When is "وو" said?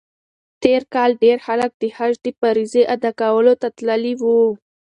4.21-4.43